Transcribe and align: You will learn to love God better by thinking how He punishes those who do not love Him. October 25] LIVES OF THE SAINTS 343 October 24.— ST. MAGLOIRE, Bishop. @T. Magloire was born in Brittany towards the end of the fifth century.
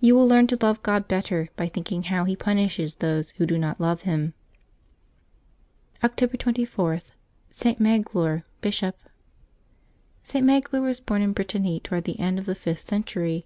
You 0.00 0.14
will 0.14 0.26
learn 0.26 0.46
to 0.46 0.56
love 0.62 0.82
God 0.82 1.08
better 1.08 1.50
by 1.54 1.68
thinking 1.68 2.04
how 2.04 2.24
He 2.24 2.34
punishes 2.34 2.94
those 2.94 3.32
who 3.32 3.44
do 3.44 3.58
not 3.58 3.78
love 3.78 4.00
Him. 4.08 4.32
October 6.02 6.38
25] 6.38 6.78
LIVES 6.78 6.96
OF 6.96 7.04
THE 7.50 7.54
SAINTS 7.54 7.76
343 7.76 7.98
October 7.98 8.40
24.— 8.40 8.40
ST. 8.40 8.40
MAGLOIRE, 8.40 8.44
Bishop. 8.62 8.96
@T. 10.24 10.40
Magloire 10.40 10.80
was 10.86 11.00
born 11.00 11.20
in 11.20 11.34
Brittany 11.34 11.80
towards 11.80 12.06
the 12.06 12.18
end 12.18 12.38
of 12.38 12.46
the 12.46 12.54
fifth 12.54 12.80
century. 12.88 13.44